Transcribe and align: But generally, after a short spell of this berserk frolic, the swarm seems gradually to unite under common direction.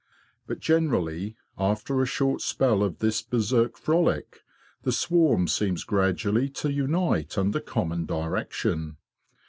But 0.47 0.59
generally, 0.59 1.35
after 1.59 2.01
a 2.01 2.07
short 2.07 2.41
spell 2.41 2.81
of 2.81 2.97
this 2.97 3.21
berserk 3.21 3.77
frolic, 3.77 4.41
the 4.81 4.91
swarm 4.91 5.47
seems 5.47 5.83
gradually 5.83 6.49
to 6.49 6.73
unite 6.73 7.37
under 7.37 7.59
common 7.59 8.07
direction. 8.07 8.97